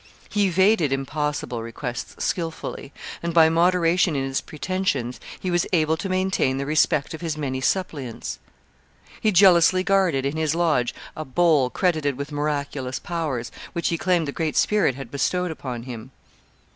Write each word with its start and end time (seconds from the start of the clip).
He 0.31 0.47
evaded 0.47 0.91
impossible 0.91 1.61
requests 1.61 2.15
skilfully, 2.25 2.91
and 3.21 3.35
by 3.35 3.49
moderation 3.49 4.15
in 4.15 4.23
his 4.23 4.41
pretensions 4.41 5.19
he 5.39 5.51
was 5.51 5.67
able 5.71 5.95
to 5.97 6.09
maintain 6.09 6.57
the 6.57 6.65
respect 6.65 7.13
of 7.13 7.21
his 7.21 7.37
many 7.37 7.61
suppliants. 7.61 8.39
He 9.21 9.31
jealously 9.31 9.83
guarded 9.83 10.25
in 10.25 10.37
his 10.37 10.55
lodge 10.55 10.95
a 11.15 11.23
bowl 11.23 11.69
credited 11.69 12.17
with 12.17 12.31
miraculous 12.31 12.97
powers, 12.97 13.51
which 13.73 13.89
he 13.89 13.97
claimed 13.99 14.27
the 14.27 14.31
Great 14.31 14.57
Spirit 14.57 14.95
had 14.95 15.11
bestowed 15.11 15.51
upon 15.51 15.83
him. 15.83 16.09